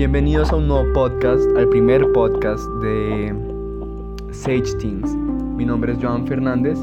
Bienvenidos 0.00 0.50
a 0.50 0.56
un 0.56 0.66
nuevo 0.66 0.90
podcast, 0.94 1.42
al 1.58 1.68
primer 1.68 2.00
podcast 2.12 2.64
de 2.80 3.34
Sage 4.32 4.74
Teens. 4.80 5.14
Mi 5.14 5.66
nombre 5.66 5.92
es 5.92 5.98
Joan 6.00 6.26
Fernández 6.26 6.78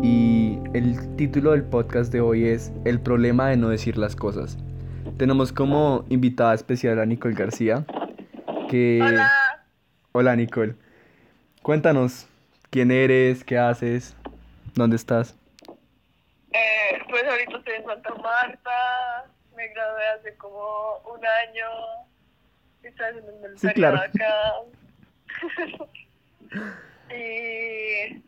y 0.00 0.60
el 0.72 1.16
título 1.16 1.50
del 1.50 1.64
podcast 1.64 2.12
de 2.12 2.20
hoy 2.20 2.46
es 2.46 2.70
El 2.84 3.00
problema 3.00 3.48
de 3.48 3.56
no 3.56 3.68
decir 3.68 3.98
las 3.98 4.14
cosas. 4.14 4.58
Tenemos 5.18 5.52
como 5.52 6.04
invitada 6.08 6.54
especial 6.54 7.00
a 7.00 7.04
Nicole 7.04 7.34
García. 7.34 7.84
Que... 8.70 9.00
Hola. 9.02 9.32
Hola 10.12 10.36
Nicole. 10.36 10.76
Cuéntanos 11.62 12.28
quién 12.70 12.92
eres, 12.92 13.42
qué 13.42 13.58
haces, 13.58 14.14
dónde 14.76 14.94
estás. 14.94 15.36
Eh, 16.52 17.02
pues 17.10 17.24
ahorita 17.24 17.56
estoy 17.56 17.74
en 17.74 17.86
Santa 17.86 18.14
Marta. 18.14 19.26
Me 19.56 19.66
gradué 19.66 20.06
hace 20.16 20.36
como 20.36 20.98
un 21.12 21.18
año. 21.26 22.01
Estoy 22.82 23.06
haciendo 23.06 23.32
un 23.32 23.58
Sí, 23.58 23.68
claro. 23.74 23.98
acá. 23.98 24.54
sí, 27.08 28.22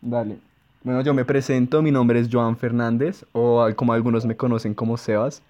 Dale. 0.00 0.38
Bueno, 0.82 1.02
yo 1.02 1.12
me 1.14 1.24
presento, 1.24 1.82
mi 1.82 1.90
nombre 1.90 2.20
es 2.20 2.28
Joan 2.30 2.56
Fernández, 2.56 3.24
o 3.32 3.68
como 3.74 3.92
algunos 3.92 4.24
me 4.24 4.36
conocen 4.36 4.72
como 4.72 4.96
Sebas. 4.96 5.42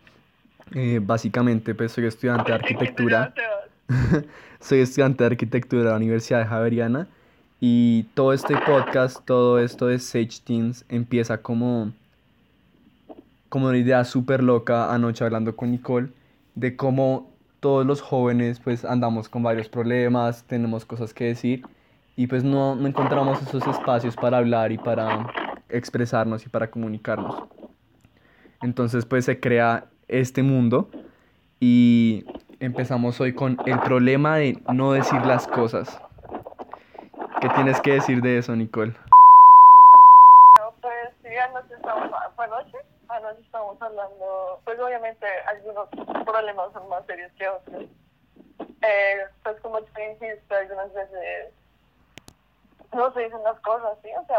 Eh, 0.75 1.01
básicamente, 1.02 1.75
pues 1.75 1.92
soy 1.92 2.06
estudiante 2.06 2.51
de 2.51 2.55
arquitectura. 2.55 3.33
Soy 4.59 4.80
estudiante 4.80 5.23
de 5.23 5.27
arquitectura 5.27 5.83
de 5.83 5.91
la 5.91 5.97
Universidad 5.97 6.41
de 6.41 6.47
Javeriana 6.47 7.06
y 7.61 8.05
todo 8.14 8.33
este 8.33 8.56
podcast, 8.56 9.25
todo 9.25 9.61
esto 9.61 9.87
de 9.87 9.98
Sage 10.01 10.41
Teens 10.45 10.84
empieza 10.89 11.39
como, 11.39 11.92
como 13.48 13.69
una 13.69 13.78
idea 13.78 14.03
súper 14.05 14.42
loca 14.42 14.92
anoche 14.92 15.23
hablando 15.25 15.55
con 15.55 15.70
Nicole 15.70 16.09
de 16.56 16.74
cómo 16.74 17.30
todos 17.61 17.86
los 17.86 18.00
jóvenes 18.00 18.58
pues 18.61 18.84
andamos 18.84 19.28
con 19.28 19.42
varios 19.42 19.69
problemas, 19.69 20.44
tenemos 20.44 20.84
cosas 20.84 21.14
que 21.14 21.27
decir 21.27 21.62
y 22.17 22.27
pues 22.27 22.42
no, 22.42 22.75
no 22.75 22.89
encontramos 22.89 23.41
esos 23.42 23.64
espacios 23.67 24.17
para 24.17 24.39
hablar 24.39 24.72
y 24.72 24.78
para 24.78 25.27
expresarnos 25.69 26.45
y 26.47 26.48
para 26.48 26.70
comunicarnos. 26.70 27.45
Entonces 28.62 29.05
pues 29.05 29.27
se 29.27 29.39
crea 29.39 29.84
este 30.08 30.42
mundo 30.42 30.89
y 31.61 32.25
empezamos 32.58 33.20
hoy 33.20 33.34
con 33.34 33.58
el 33.67 33.78
problema 33.80 34.36
de 34.36 34.61
no 34.73 34.92
decir 34.92 35.20
las 35.27 35.47
cosas. 35.47 36.00
¿Qué 37.41 37.50
tienes 37.50 37.80
que 37.83 37.92
decir 37.92 38.23
de 38.23 38.39
eso, 38.39 38.56
Nicole? 38.56 38.95
No, 40.58 40.73
pues 40.80 40.95
sí, 41.23 41.28
anoche 41.36 41.75
estamos, 41.75 42.11
fue 42.34 42.45
anoche, 42.47 42.78
anoche 43.08 43.41
estamos 43.42 43.76
hablando, 43.87 44.61
pues 44.65 44.79
obviamente 44.79 45.27
algunos 45.47 45.89
problemas 46.25 46.73
son 46.73 46.89
más 46.89 47.05
serios 47.06 47.33
que 47.39 47.48
otros. 47.48 47.84
Eh, 48.83 49.25
pues 49.42 49.61
como 49.61 49.81
tú 49.81 49.92
dijiste, 49.97 50.55
algunas 50.55 50.92
veces 50.92 51.53
no 52.92 53.12
se 53.12 53.20
dicen 53.20 53.42
las 53.42 53.59
cosas, 53.61 53.98
¿sí? 54.03 54.11
O 54.20 54.27
sea, 54.27 54.39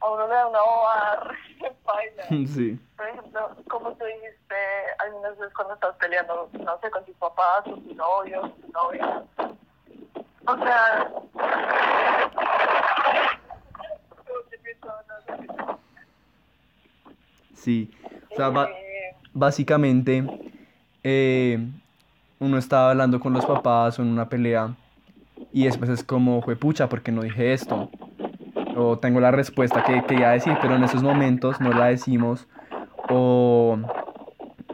a 0.00 0.10
uno 0.10 0.26
le 0.26 0.34
da 0.34 0.46
una 0.46 0.60
boba 0.60 1.34
baila. 1.84 2.24
Sí. 2.46 2.78
Por 2.96 3.08
ejemplo, 3.08 3.56
como 3.68 3.92
tú 3.92 4.04
dijiste, 4.04 4.56
algunas 4.98 5.38
veces 5.38 5.54
cuando 5.54 5.74
estás 5.74 5.96
peleando, 5.96 6.48
no 6.52 6.78
sé, 6.80 6.90
con 6.90 7.04
tus 7.04 7.16
papás, 7.16 7.62
con 7.64 7.82
tu 7.82 7.94
novio, 7.94 8.40
con 8.40 8.52
tu 8.52 8.68
novia. 8.68 9.22
O 10.46 10.56
sea... 10.56 11.12
Sí. 17.54 17.94
O 18.32 18.36
sea, 18.36 18.52
básicamente, 19.32 20.24
eh, 21.02 21.58
uno 22.38 22.58
estaba 22.58 22.90
hablando 22.90 23.20
con 23.20 23.32
los 23.32 23.44
papás 23.44 23.98
en 23.98 24.06
una 24.06 24.28
pelea 24.28 24.74
y 25.52 25.64
después 25.64 25.90
es 25.90 26.02
como, 26.02 26.42
fue 26.42 26.56
pucha, 26.56 26.88
¿por 26.88 27.02
qué 27.02 27.12
no 27.12 27.22
dije 27.22 27.52
esto? 27.52 27.90
O 28.76 28.98
tengo 28.98 29.20
la 29.20 29.30
respuesta 29.30 29.84
que 29.84 30.02
quería 30.04 30.30
decir, 30.30 30.56
pero 30.60 30.76
en 30.76 30.84
esos 30.84 31.02
momentos 31.02 31.60
no 31.60 31.72
la 31.72 31.86
decimos 31.86 32.48
o 33.08 33.78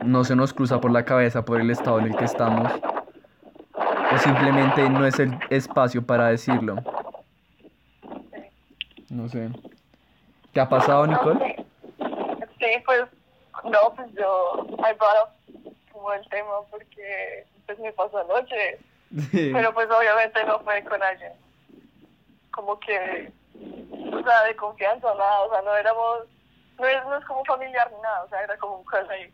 no 0.04 0.24
se 0.24 0.36
nos 0.36 0.52
cruza 0.52 0.80
por 0.80 0.92
la 0.92 1.04
cabeza 1.04 1.44
por 1.44 1.60
el 1.60 1.70
estado 1.70 1.98
en 1.98 2.06
el 2.06 2.16
que 2.16 2.24
estamos 2.24 2.72
o 4.12 4.18
simplemente 4.18 4.88
no 4.88 5.04
es 5.04 5.18
el 5.18 5.38
espacio 5.50 6.04
para 6.04 6.28
decirlo. 6.28 6.76
No 9.10 9.28
sé. 9.28 9.50
¿Qué 10.52 10.60
ha 10.60 10.68
pasado, 10.68 11.06
Nicole? 11.06 11.57
No, 13.70 13.94
pues 13.94 14.08
yo, 14.14 14.66
I 14.78 14.92
brought 14.94 15.28
up 15.28 15.72
como 15.92 16.12
el 16.12 16.28
tema 16.28 16.52
porque 16.70 17.44
pues 17.66 17.78
me 17.78 17.92
pasó 17.92 18.18
anoche, 18.18 18.78
Sí. 19.30 19.50
pero 19.54 19.72
pues 19.72 19.88
obviamente 19.90 20.44
no 20.44 20.60
fue 20.60 20.84
con 20.84 21.02
alguien 21.02 21.32
como 22.50 22.78
que, 22.80 23.30
o 24.12 24.22
sea, 24.22 24.42
de 24.44 24.56
confianza, 24.56 25.14
nada, 25.14 25.40
o 25.42 25.50
sea, 25.50 25.62
no 25.62 25.76
éramos, 25.76 26.24
no 26.76 26.86
es, 26.86 27.04
no 27.04 27.16
es 27.16 27.24
como 27.24 27.44
familiar 27.44 27.88
ni 27.94 28.00
nada, 28.02 28.24
o 28.24 28.28
sea, 28.28 28.42
era 28.42 28.56
como 28.58 28.78
un 28.78 29.10
ahí. 29.10 29.32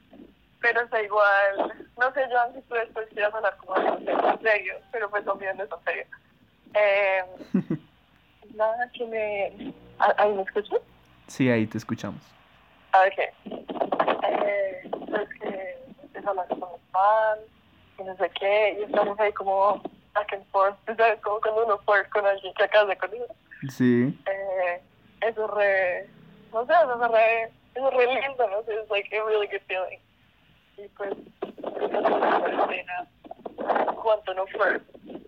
Pero 0.60 0.84
o 0.84 0.88
sea, 0.88 1.02
igual, 1.02 1.86
no 1.98 2.12
sé, 2.12 2.20
yo 2.30 2.40
antes 2.40 2.62
tú 2.68 2.74
después 2.74 3.08
quieras 3.10 3.32
hablar 3.34 3.56
como 3.56 3.74
de 3.80 4.04
tema 4.04 4.38
serio, 4.42 4.74
pero 4.92 5.08
pues 5.08 5.24
no 5.24 5.34
bien 5.36 5.56
de 5.56 5.66
serio. 5.84 6.04
Eh, 6.76 7.22
nada, 8.56 8.88
que 8.92 9.06
me... 9.06 9.72
¿Ah, 10.00 10.12
¿Ahí 10.18 10.32
me 10.32 10.42
escuchas? 10.42 10.80
Sí, 11.28 11.48
ahí 11.48 11.66
te 11.68 11.78
escuchamos. 11.78 12.20
Ah, 12.94 13.08
ok. 13.08 13.18
Eh, 13.18 14.88
pues 15.10 15.28
que 15.40 15.78
empiezo 16.00 16.28
a 16.28 16.30
hablar 16.30 16.46
con 16.46 16.58
mis 16.60 16.90
fans 16.92 17.40
y 17.98 18.02
no 18.04 18.16
sé 18.16 18.30
qué, 18.38 18.76
y 18.78 18.82
estamos 18.84 19.18
ahí 19.18 19.32
como 19.32 19.82
back 20.12 20.32
and 20.32 20.46
forth, 20.52 20.76
¿tú 20.86 20.94
¿sabes? 20.94 21.20
Como 21.20 21.40
cuando 21.40 21.64
uno 21.64 21.78
flirt 21.78 22.08
con 22.10 22.24
alguien 22.24 22.54
que 22.54 22.62
acabas 22.62 22.88
de 22.90 22.96
conocer. 22.96 23.36
Sí. 23.68 24.16
Eh, 24.26 24.80
eso 25.22 25.44
es 25.44 25.50
re, 25.50 26.08
no 26.52 26.64
sé, 26.66 26.72
eso 26.72 27.04
es 27.04 27.10
re, 27.10 27.42
eso 27.74 27.88
es 27.88 27.94
re 27.96 28.14
lindo, 28.14 28.48
no 28.48 28.62
sé, 28.62 28.80
es 28.80 28.88
like 28.88 29.18
a 29.18 29.24
really 29.24 29.48
good 29.48 29.62
feeling. 29.66 29.98
Y 30.76 30.86
pues, 30.96 31.14
pena 32.68 33.08
cuánto 33.96 34.34
no 34.34 34.46
flirt 34.46 34.84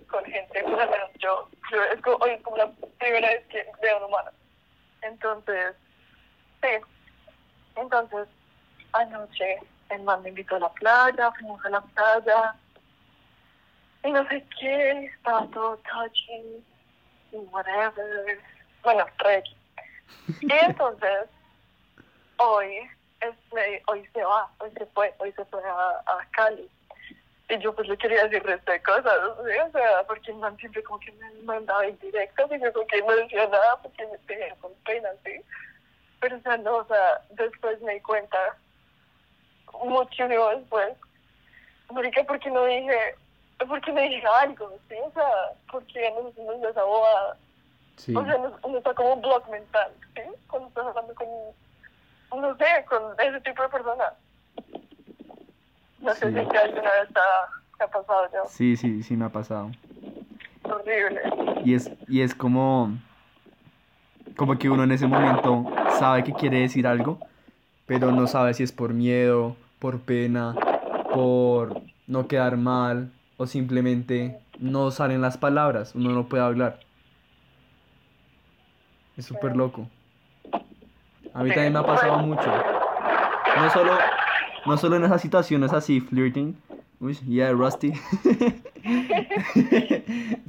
con 0.06 0.24
gente, 0.24 0.62
pues 0.62 0.78
al 0.78 0.90
menos 0.90 1.10
yo, 1.18 1.48
yo 1.72 1.82
es 1.82 2.00
como, 2.00 2.16
hoy 2.18 2.30
es 2.30 2.42
como 2.42 2.58
la 2.58 2.70
primera 2.98 3.28
vez 3.28 3.44
que 3.48 3.66
veo 3.82 3.96
a 3.96 3.98
un 3.98 4.04
humano. 4.04 4.30
Entonces, 5.02 5.74
sí, 6.62 6.68
entonces, 7.76 8.28
anoche 8.92 9.58
el 9.90 10.02
man 10.02 10.22
me 10.22 10.30
invitó 10.30 10.56
a 10.56 10.60
la 10.60 10.72
playa, 10.72 11.32
fuimos 11.32 11.64
a 11.64 11.70
la 11.70 11.80
playa, 11.80 12.54
y 14.04 14.10
no 14.10 14.26
sé 14.28 14.44
qué, 14.60 15.04
estaba 15.06 15.46
todo 15.48 15.76
touching, 15.78 16.64
y 17.32 17.36
whatever. 17.36 18.40
Bueno, 18.82 19.04
re 19.18 19.38
X. 19.38 19.54
Y 20.40 20.52
entonces, 20.64 21.28
hoy, 22.38 22.88
este, 23.20 23.82
hoy 23.86 24.08
se 24.12 24.24
va, 24.24 24.50
hoy 24.58 24.70
se 24.76 24.86
fue, 24.86 25.14
hoy 25.18 25.32
se 25.32 25.44
fue 25.46 25.60
a, 25.64 26.02
a 26.06 26.26
Cali. 26.32 26.68
Y 27.48 27.58
yo 27.58 27.72
pues 27.74 27.88
le 27.88 27.96
quería 27.96 28.24
decir 28.24 28.42
resto 28.42 28.72
de 28.72 28.82
cosas, 28.82 29.14
¿sí? 29.44 29.58
o 29.58 29.70
sea, 29.70 30.02
porque 30.08 30.32
el 30.32 30.38
man 30.38 30.56
siempre 30.56 30.82
como 30.82 30.98
que 30.98 31.12
me 31.12 31.30
mandaba 31.44 31.86
indirectas 31.86 32.50
y 32.50 32.60
yo 32.60 32.72
como 32.72 32.86
que 32.88 33.00
no 33.02 33.14
decía 33.14 33.46
nada 33.46 33.76
porque 33.82 34.04
me 34.04 34.18
tenía 34.18 34.54
con 34.56 34.72
pena, 34.84 35.08
¿sí? 35.24 35.40
Pero 36.20 36.36
o 36.36 36.40
sea, 36.40 36.56
no, 36.58 36.86
después 37.30 37.80
me 37.82 37.94
di 37.94 38.00
cuenta, 38.00 38.38
muchísimo 39.84 40.48
después, 40.48 40.96
marica, 41.92 42.24
¿por 42.24 42.38
qué 42.38 42.50
no 42.50 42.64
dije, 42.64 43.14
por 43.66 43.80
qué 43.80 43.92
no 43.92 44.00
dije 44.00 44.22
algo, 44.40 44.72
sí? 44.88 44.96
O 45.04 45.12
sea, 45.12 45.28
porque 45.70 46.10
nos 46.12 46.32
hicimos 46.32 46.56
esa 46.62 46.82
bobada. 46.82 47.36
Sí. 47.96 48.14
O 48.14 48.24
sea, 48.24 48.36
uno, 48.36 48.56
uno 48.62 48.78
está 48.78 48.94
como 48.94 49.14
un 49.14 49.22
blog 49.22 49.48
mental, 49.50 49.92
¿sí? 50.14 50.22
Cuando 50.48 50.68
estás 50.68 50.86
hablando 50.86 51.14
con, 51.14 52.40
no 52.40 52.56
sé, 52.56 52.84
con 52.88 53.02
ese 53.18 53.40
tipo 53.40 53.62
de 53.62 53.68
personas. 53.68 54.12
No 56.00 56.14
sé 56.14 56.28
si 56.28 56.48
que 56.48 56.58
alguna 56.58 56.90
vez 56.92 57.08
te 57.78 57.84
ha 57.84 57.88
pasado 57.88 58.28
ya. 58.32 58.44
Sí, 58.46 58.76
sí, 58.76 59.02
sí 59.02 59.16
me 59.16 59.24
ha 59.26 59.30
pasado. 59.30 59.70
Horrible. 60.62 61.22
Y 61.64 61.74
es, 61.74 61.90
y 62.08 62.20
es 62.20 62.34
como, 62.34 62.96
como 64.36 64.58
que 64.58 64.68
uno 64.68 64.84
en 64.84 64.92
ese 64.92 65.06
momento 65.06 65.64
sabe 65.98 66.24
que 66.24 66.32
quiere 66.32 66.60
decir 66.60 66.86
algo, 66.86 67.18
pero 67.86 68.12
no 68.12 68.26
sabe 68.26 68.54
si 68.54 68.62
es 68.62 68.72
por 68.72 68.92
miedo, 68.94 69.56
por 69.78 70.00
pena, 70.00 70.54
por 71.12 71.82
no 72.06 72.28
quedar 72.28 72.56
mal, 72.56 73.12
o 73.36 73.46
simplemente 73.46 74.38
no 74.58 74.90
salen 74.90 75.20
las 75.20 75.36
palabras, 75.36 75.94
uno 75.94 76.10
no 76.10 76.26
puede 76.26 76.42
hablar. 76.42 76.80
Es 79.16 79.26
súper 79.26 79.56
loco. 79.56 79.88
A 81.34 81.42
mí 81.42 81.50
también 81.50 81.72
me 81.72 81.78
ha 81.78 81.86
pasado 81.86 82.18
mucho. 82.18 82.50
No 83.56 83.70
solo, 83.70 83.92
no 84.66 84.76
solo 84.76 84.96
en 84.96 85.04
esas 85.04 85.20
situaciones 85.20 85.72
así, 85.72 86.00
flirting, 86.00 86.56
uy, 87.00 87.14
yeah, 87.26 87.52
rusty, 87.52 87.92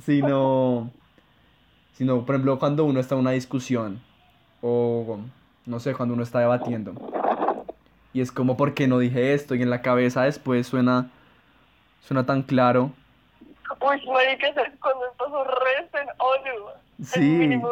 sino, 0.06 0.92
sino, 1.94 2.26
por 2.26 2.36
ejemplo, 2.36 2.60
cuando 2.60 2.86
uno 2.86 3.00
está 3.00 3.16
en 3.16 3.22
una 3.22 3.32
discusión, 3.32 4.02
o 4.62 5.19
no 5.65 5.80
sé, 5.80 5.94
cuando 5.94 6.13
uno 6.15 6.24
está 6.24 6.39
debatiendo, 6.39 6.94
y 8.13 8.21
es 8.21 8.31
como, 8.31 8.56
¿por 8.57 8.74
qué 8.74 8.88
no 8.88 9.00
dije 9.00 9.33
esto? 9.33 9.54
Y 9.56 9.62
en 9.62 9.69
la 9.69 9.81
cabeza 9.81 10.24
después 10.24 10.68
suena 10.68 11.09
Suena 12.01 12.25
tan 12.25 12.42
claro. 12.42 12.92
Uy, 13.81 14.06
marica, 14.07 14.54
¿sabes 14.54 14.71
cuando 14.81 15.12
pasó 15.18 15.44
resto 15.44 15.98
en 15.98 16.07
ONU? 16.19 16.65
Sí. 17.04 17.62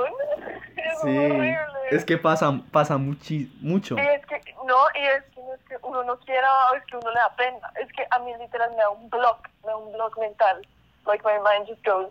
Es 0.76 1.00
Sí. 1.02 1.08
horrible. 1.18 1.56
Es 1.90 2.04
que 2.04 2.18
pasa, 2.18 2.60
pasa 2.72 2.98
muchi- 2.98 3.50
mucho. 3.62 3.96
Y 3.96 4.02
es 4.02 4.26
que, 4.26 4.42
no, 4.68 4.76
y 4.94 5.04
es 5.06 5.24
que 5.34 5.40
es 5.54 5.62
que 5.70 5.78
uno 5.88 6.04
no 6.04 6.18
quiera, 6.20 6.50
o 6.72 6.76
es 6.76 6.84
que 6.86 6.98
uno 6.98 7.10
le 7.12 7.16
da 7.20 7.34
pena. 7.38 7.72
Es 7.82 7.92
que 7.94 8.06
a 8.12 8.20
mí 8.20 8.32
literal 8.38 8.72
me 8.72 8.78
da 8.78 8.90
un 8.90 9.10
block, 9.10 9.48
me 9.64 9.70
da 9.70 9.78
un 9.78 9.94
block 9.94 10.18
mental. 10.20 10.62
Like 11.08 11.24
my 11.26 11.40
mind 11.40 11.68
just 11.70 11.84
goes 11.86 12.08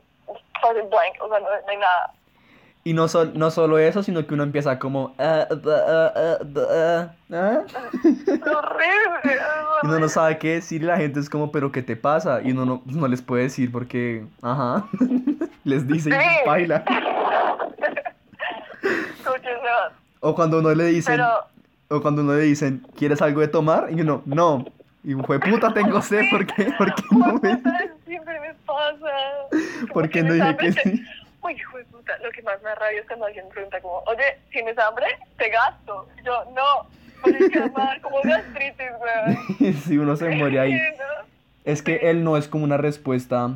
fucking 0.63 0.89
blank, 0.89 1.21
o 1.21 1.29
sea, 1.29 1.41
no, 1.41 1.47
no 1.47 1.69
hay 1.69 1.77
nada. 1.77 2.15
Y 2.85 2.93
no, 2.93 3.09
sol- 3.09 3.33
no 3.35 3.51
solo 3.51 3.79
eso, 3.79 4.03
sino 4.03 4.27
que 4.27 4.35
uno 4.35 4.43
empieza 4.43 4.79
como... 4.79 5.15
ah, 5.19 5.47
ah, 5.51 5.57
ah, 5.67 6.13
ah, 6.15 7.11
ah, 7.33 7.33
ah. 7.33 7.63
Y 9.83 9.87
uno 9.87 9.99
no 9.99 10.09
sabe 10.09 10.39
qué 10.39 10.55
decir 10.55 10.83
y 10.83 10.87
la 10.87 10.99
gente 10.99 11.19
es 11.21 11.31
como, 11.31 11.51
pero 11.51 11.73
¿qué 11.73 11.83
te 11.83 11.97
pasa? 11.97 12.43
Y 12.43 12.53
uno 12.53 12.67
no, 12.67 12.83
no 12.85 13.09
les 13.09 13.23
puede 13.23 13.45
decir 13.45 13.73
porque, 13.73 14.27
ajá, 14.43 14.87
les 15.65 15.87
dice 15.89 16.11
y 16.11 16.47
baila. 16.47 16.85
O 20.21 20.35
cuando 20.35 20.59
uno 20.59 20.75
le 20.75 20.85
dicen, 20.87 21.17
Pero, 21.17 21.29
o 21.89 22.01
cuando 22.03 22.23
uno 22.23 22.35
le 22.35 22.43
dicen, 22.43 22.87
¿quieres 22.97 23.21
algo 23.23 23.41
de 23.41 23.49
tomar? 23.49 23.89
Y 23.91 24.01
uno, 24.01 24.23
no. 24.27 24.65
Y 25.03 25.15
fue 25.15 25.39
puta, 25.39 25.73
tengo 25.75 26.01
sed, 26.01 26.23
¿por 26.31 26.47
qué? 26.47 26.73
¿Por 26.79 26.95
qué 26.95 27.03
no 27.11 27.35
me 27.35 27.61
siempre 28.07 28.41
me 28.41 28.55
pasa. 28.67 29.13
¿Por 29.93 30.09
qué 30.09 30.23
no 30.23 30.33
dije 30.33 30.57
que 30.57 30.73
sí? 30.73 31.05
Uy, 31.43 31.53
hijo 31.53 31.77
de 31.77 31.85
puta, 31.85 32.13
lo 32.25 32.31
que 32.31 32.43
más 32.43 32.54
me 32.65 32.75
rabia 32.75 33.01
es 33.01 33.07
cuando 33.07 33.27
alguien 33.27 33.49
pregunta 33.51 33.81
como, 33.81 33.99
oye, 34.07 34.39
¿tienes 34.51 34.77
hambre? 34.79 35.07
Te 35.37 35.49
gasto. 35.51 36.09
Y 36.21 36.25
Yo, 36.27 36.45
no, 36.55 36.89
porque 37.23 37.49
me 37.61 37.69
va 37.69 37.83
a 37.83 37.87
dar 37.87 38.01
como 38.01 38.17
gastritis, 38.23 38.87
weón. 39.61 39.75
Si 39.85 39.99
uno 39.99 40.17
se 40.17 40.29
muere 40.31 40.59
ahí. 40.61 40.73
¿no? 40.73 41.27
Es 41.65 41.83
que 41.83 42.11
él 42.11 42.25
no 42.25 42.37
es 42.37 42.49
como 42.49 42.65
una 42.65 42.77
respuesta 42.77 43.51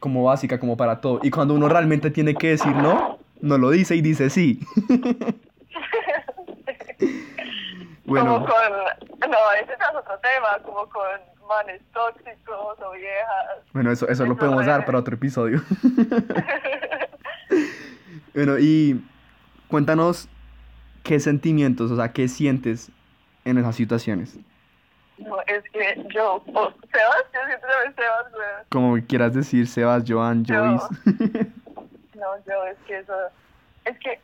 como 0.00 0.24
básica, 0.24 0.58
como 0.58 0.76
para 0.76 1.00
todo. 1.00 1.20
Y 1.22 1.30
cuando 1.30 1.54
uno 1.54 1.68
realmente 1.68 2.10
tiene 2.10 2.34
que 2.34 2.48
decir 2.50 2.74
no, 2.74 3.18
no 3.40 3.58
lo 3.58 3.70
dice 3.70 3.94
y 3.96 4.00
dice 4.02 4.30
sí. 4.30 4.60
Bueno, 8.04 8.34
Como 8.34 8.46
con, 8.46 9.30
no, 9.30 9.36
ese 9.62 9.72
es 9.72 9.78
otro 9.96 10.18
tema, 10.18 10.58
como 10.64 10.86
con 10.88 11.02
manes 11.48 11.80
tóxicos 11.94 12.78
o 12.80 12.90
viejas. 12.92 13.58
bueno, 13.72 13.92
eso, 13.92 14.08
eso 14.08 14.24
lo 14.26 14.32
Eso 14.32 14.40
podemos 14.40 14.66
dar 14.66 14.80
es. 14.80 14.86
para 14.86 14.98
otro 14.98 15.14
episodio. 15.14 15.62
Bueno, 18.34 18.58
y 18.58 19.04
cuéntanos 19.68 20.28
qué 21.02 21.20
sentimientos, 21.20 21.90
o 21.90 21.96
sea, 21.96 22.12
qué 22.12 22.28
sientes 22.28 22.90
en 23.44 23.58
esas 23.58 23.76
situaciones. 23.76 24.38
No, 25.18 25.40
es 25.42 25.62
que 25.70 26.06
yo, 26.14 26.36
o 26.36 26.72
Sebas, 26.90 27.24
yo 27.32 27.40
siempre 27.46 27.70
me 27.86 27.94
Sebas, 27.94 28.32
weón. 28.32 28.66
Como 28.70 29.06
quieras 29.06 29.34
decir, 29.34 29.66
Sebas, 29.66 30.04
Joan. 30.06 30.44
Joyce. 30.44 30.86
No, 32.14 32.36
yo, 32.46 32.64
es 32.66 32.78
que 32.86 32.98
eso, 32.98 33.14
es 33.84 33.98
que 33.98 34.20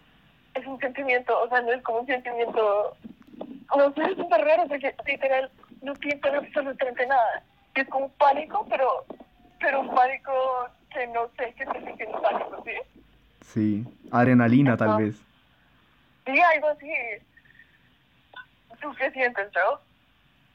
es 0.54 0.66
un 0.66 0.78
sentimiento, 0.78 1.36
o 1.40 1.48
sea, 1.48 1.60
no 1.62 1.72
es 1.72 1.82
como 1.82 2.00
un 2.00 2.06
sentimiento, 2.06 2.96
no 3.76 3.92
sé, 3.92 4.02
es 4.04 4.16
súper 4.16 4.40
raro 4.44 4.68
porque 4.68 4.94
literal 5.04 5.50
no 5.82 5.96
siento 5.96 6.28
absolutamente 6.28 7.06
nada. 7.08 7.42
Es 7.74 7.88
como 7.88 8.06
un 8.06 8.12
pánico, 8.12 8.64
pero, 8.70 9.04
pero 9.58 9.80
un 9.80 9.92
pánico 9.94 10.32
que 10.92 11.08
no 11.08 11.28
sé 11.36 11.52
qué 11.56 11.64
estoy 11.64 11.84
sintiendo 11.86 12.22
pánico, 12.22 12.62
¿sí? 12.64 13.00
Sí, 13.52 13.86
adrenalina 14.10 14.76
tal 14.76 15.02
vez. 15.02 15.16
Sí, 16.26 16.38
algo 16.54 16.68
así. 16.68 16.90
¿Tú 18.80 18.88
qué 18.98 19.10
sientes, 19.10 19.48
Joe? 19.54 19.78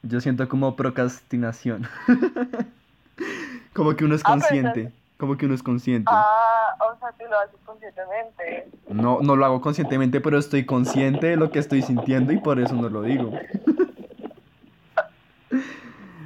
Yo 0.04 0.22
siento 0.22 0.48
como 0.48 0.76
procrastinación. 0.76 1.88
como 3.74 3.96
que 3.96 4.06
uno 4.06 4.16
es 4.16 4.22
Ah, 4.22 4.36
pero 4.36 4.40
consciente. 4.40 4.92
Como 5.18 5.38
que 5.38 5.46
uno 5.46 5.56
es 5.56 5.64
consciente. 5.64 6.12
Ah, 6.14 6.76
o 6.80 7.00
sea, 7.00 7.12
tú 7.14 7.26
lo 7.30 7.40
haces 7.40 7.60
conscientemente. 7.66 8.68
No, 8.90 9.20
no 9.22 9.36
lo 9.36 9.46
hago 9.46 9.62
conscientemente, 9.62 10.22
pero 10.22 10.38
estoy 10.38 10.66
consciente 10.66 11.28
de 11.28 11.38
lo 11.38 11.50
que 11.52 11.60
estoy 11.60 11.82
sintiendo 11.82 12.34
y 12.34 12.38
por 12.38 12.60
eso 12.60 12.76
no 12.76 12.90
lo 12.90 13.02
digo. 13.02 13.32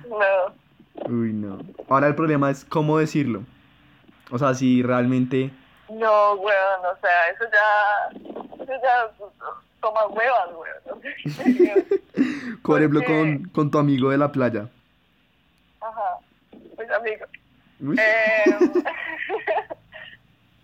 No, 0.10 1.14
Uy, 1.14 1.32
no. 1.32 1.60
Ahora 1.90 2.08
el 2.08 2.16
problema 2.16 2.50
es 2.50 2.66
cómo 2.66 2.98
decirlo. 2.98 3.44
O 4.32 4.40
sea, 4.40 4.54
si 4.56 4.82
realmente... 4.82 5.52
no, 5.90 6.34
weón, 6.36 6.86
o 6.86 6.96
sea, 7.02 7.28
eso 7.30 7.46
ya, 7.52 8.10
eso 8.64 8.74
ya 8.84 9.12
toma 9.82 10.06
huevas, 10.08 10.50
weón. 10.54 11.02
Por 12.64 12.80
ejemplo, 12.80 13.04
con, 13.06 13.44
con 13.50 13.72
tu 13.72 13.78
amigo 13.78 14.10
de 14.10 14.18
la 14.18 14.32
playa. 14.32 14.68
Ajá, 15.82 16.18
pues 16.76 16.90
amigo. 16.92 17.26
Uy. 17.80 17.96
Eh, 18.00 18.44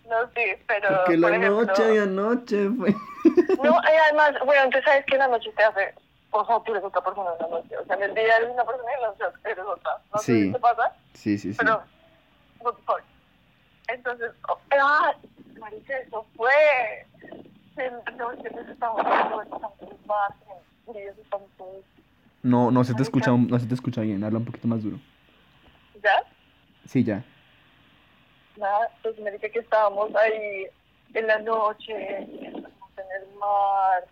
no, 0.09 0.17
sí, 0.35 0.41
pero. 0.67 0.89
Porque 0.97 1.17
la 1.17 1.27
por 1.27 1.35
ejemplo- 1.37 1.65
noche 1.65 1.83
de 1.83 1.99
anoche 2.01 2.69
fue... 2.77 2.91
No, 3.63 3.71
y 3.81 3.95
además, 4.05 4.33
bueno, 4.45 4.69
tú 4.71 4.79
sabes 4.83 5.05
que 5.05 5.17
la 5.17 5.27
noche 5.27 5.51
te 5.55 5.63
hace. 5.63 5.93
O 6.31 6.45
sea, 6.45 6.59
tú 6.65 6.71
eres 6.73 6.83
otra 6.83 7.01
persona 7.03 7.29
en 7.39 7.43
la 7.43 7.47
noche. 7.57 7.77
O 7.77 7.85
sea, 7.85 7.95
en 7.95 8.03
el 8.03 8.13
día 8.15 8.37
eres 8.37 8.49
una 8.49 8.65
persona 8.65 8.89
y 8.91 8.95
en 8.95 9.01
la 9.01 9.07
noche 9.09 9.23
eres 9.45 9.65
otra. 9.65 9.91
No 10.11 10.19
sé 10.19 10.25
Sí. 10.33 10.43
si 10.47 10.51
te 10.53 10.59
pasa, 10.59 10.93
Sí, 11.13 11.37
sí, 11.37 11.53
sí. 11.53 11.57
pero. 11.59 11.83
What 12.59 12.73
the 12.75 12.81
fuck. 12.85 13.01
Entonces, 13.88 14.31
oh, 14.50 14.59
ah, 14.71 15.13
marica, 15.59 15.97
eso 15.97 16.25
fue. 16.35 17.06
No, 18.18 18.33
todos. 21.57 21.83
No, 22.44 22.71
no 22.71 22.83
se 22.83 22.94
te 22.94 23.03
escucha, 23.03 23.31
no 23.31 23.59
se 23.59 23.65
te 23.65 23.74
escucha 23.74 24.01
bien. 24.01 24.24
Habla 24.24 24.39
un 24.39 24.45
poquito 24.45 24.68
más 24.68 24.83
duro. 24.83 25.00
¿Ya? 26.03 26.24
Sí, 26.85 27.03
ya. 27.03 27.24
Nada, 28.57 28.89
pues 29.01 29.18
me 29.19 29.31
dice 29.31 29.50
que 29.50 29.59
estábamos 29.59 30.13
ahí 30.15 30.68
en 31.13 31.27
la 31.27 31.39
noche, 31.39 32.18
en 32.18 32.56
el 32.56 33.36
mar, 33.39 34.06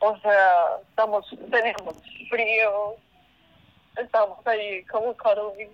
o 0.00 0.16
sea, 0.18 0.78
estamos, 0.88 1.28
teníamos 1.50 1.96
frío, 2.28 2.96
estábamos 3.96 4.44
ahí 4.46 4.84
como 4.84 5.16
cuddling, 5.16 5.70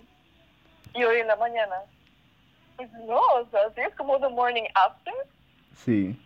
y 0.93 1.03
hoy 1.03 1.21
en 1.21 1.27
la 1.27 1.35
mañana, 1.35 1.75
pues 2.87 2.91
no, 3.05 3.19
o 3.19 3.45
sea, 3.51 3.61
sí 3.75 3.81
es 3.81 3.93
como 3.95 4.19
the 4.19 4.29
morning 4.29 4.63
after, 4.75 5.13
Sí. 5.75 6.17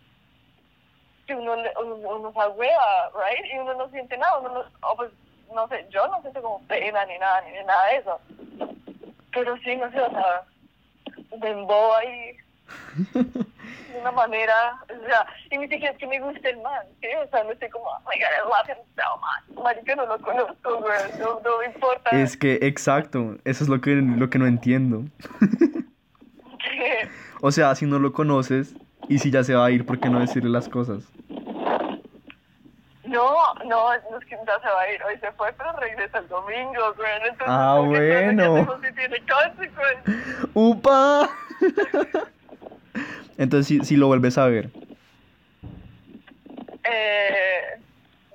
que 1.26 1.34
uno, 1.34 1.54
uno, 1.54 1.94
uno 1.96 2.32
se 2.32 2.40
agüea, 2.40 3.10
right, 3.14 3.44
y 3.52 3.58
uno 3.58 3.74
no 3.74 3.88
siente 3.90 4.16
nada, 4.16 4.38
uno 4.38 4.50
no, 4.54 4.60
o 4.88 4.96
pues, 4.96 5.10
no 5.52 5.66
sé, 5.68 5.86
yo 5.90 6.06
no 6.08 6.20
siento 6.22 6.40
como 6.42 6.60
pena 6.66 7.04
ni 7.06 7.18
nada, 7.18 7.40
ni 7.42 7.52
nada 7.64 7.86
de 7.88 7.96
eso, 7.96 8.20
pero 9.32 9.56
sí, 9.58 9.76
no 9.76 9.90
sé, 9.90 10.00
o 10.00 10.10
sea, 10.10 10.42
me 11.40 11.50
emboba 11.50 11.98
ahí 11.98 12.36
de 13.14 14.00
una 14.00 14.12
manera, 14.12 14.78
o 14.84 15.06
sea, 15.06 15.26
y 15.50 15.58
ni 15.58 15.68
siquiera 15.68 15.92
es 15.92 15.98
que 15.98 16.06
me 16.06 16.20
guste 16.20 16.50
el 16.50 16.60
man, 16.60 16.86
¿sí? 17.00 17.08
O 17.24 17.28
sea, 17.30 17.42
no 17.44 17.52
estoy 17.52 17.68
como, 17.70 17.86
oh 17.86 18.00
my 18.00 18.18
god, 18.18 18.30
I 18.36 18.48
love 18.48 18.68
him 18.68 18.84
so 18.96 19.56
much, 19.56 19.64
marica, 19.64 19.96
no 19.96 20.06
lo 20.06 20.18
conozco, 20.20 20.78
güey, 20.80 21.18
no, 21.18 21.40
no 21.40 21.58
me 21.58 21.66
importa. 21.66 22.10
Es 22.10 22.36
que, 22.36 22.58
exacto, 22.62 23.36
eso 23.44 23.64
es 23.64 23.68
lo 23.68 23.80
que, 23.80 23.90
lo 23.96 24.30
que 24.30 24.38
no 24.38 24.46
entiendo. 24.46 25.02
O 27.46 27.52
sea, 27.52 27.74
si 27.74 27.84
no 27.84 27.98
lo 27.98 28.14
conoces 28.14 28.74
y 29.06 29.18
si 29.18 29.30
ya 29.30 29.44
se 29.44 29.54
va 29.54 29.66
a 29.66 29.70
ir, 29.70 29.84
¿por 29.84 30.00
qué 30.00 30.08
no 30.08 30.18
decirle 30.18 30.48
las 30.48 30.66
cosas? 30.66 31.04
no, 33.04 33.34
no, 33.66 33.90
no 34.10 34.18
es 34.18 34.24
que 34.24 34.34
ya 34.46 34.58
se 34.60 34.66
va 34.66 34.80
a 34.80 34.90
ir, 34.90 35.02
hoy 35.02 35.18
se 35.18 35.30
fue, 35.32 35.52
pero 35.52 35.70
regresa 35.74 36.20
el 36.20 36.28
domingo, 36.28 36.94
güey, 36.96 37.12
entonces, 37.20 37.44
Ah, 37.46 37.74
lo 37.76 37.84
bueno. 37.84 38.78
sí 38.82 38.94
tiene 38.94 39.22
consecuencias. 39.26 40.48
¡Upa! 40.54 41.28
Entonces, 43.36 43.66
si, 43.66 43.84
si 43.84 43.96
lo 43.96 44.06
vuelves 44.06 44.38
a 44.38 44.46
ver. 44.46 44.70
Eh, 46.84 47.78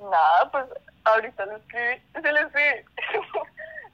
nada, 0.03 0.51
pues 0.51 0.65
ahorita 1.05 1.47
le 1.47 1.55
escribí, 1.55 1.95
se 2.13 2.31
le 2.31 2.41
escribí. 2.41 2.85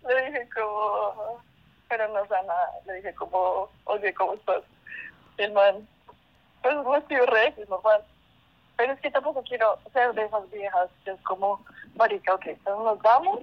le 0.14 0.26
dije 0.26 0.50
como, 0.54 1.42
pero 1.88 2.06
no 2.10 2.22
sé 2.24 2.34
nada, 2.46 2.70
le 2.86 2.94
dije 2.96 3.16
como, 3.16 3.70
oye, 3.86 4.14
¿cómo 4.14 4.34
estás? 4.34 4.62
El 5.38 5.52
man, 5.54 5.88
pues 6.62 6.76
no 6.76 6.96
estoy 6.96 7.18
re, 7.18 7.54
es 7.58 7.70
normal. 7.70 8.02
Pero 8.78 8.94
es 8.94 9.00
que 9.00 9.12
tampoco 9.12 9.44
quiero 9.44 9.80
ser 9.94 10.14
de 10.14 10.26
esas 10.26 10.50
viejas 10.52 10.90
que 11.04 11.12
es 11.12 11.22
como, 11.22 11.64
marica, 11.96 12.34
ok, 12.34 12.48
entonces 12.48 12.84
nos 12.84 13.02
vamos 13.02 13.40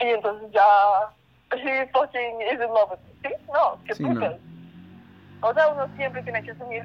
y 0.00 0.04
entonces 0.04 0.50
ya, 0.52 0.62
she 1.56 1.86
fucking 1.88 2.42
is 2.42 2.52
in 2.52 2.60
love 2.60 2.90
with 2.90 2.98
me. 3.22 3.28
¿Sí? 3.28 3.34
No, 3.52 3.78
que 3.84 3.94
Sí, 3.94 4.02
no. 4.04 4.14
putas. 4.14 4.36
O 5.40 5.54
sea, 5.54 5.68
uno 5.68 5.88
siempre 5.96 6.22
tiene 6.22 6.42
que 6.42 6.50
asumir, 6.52 6.84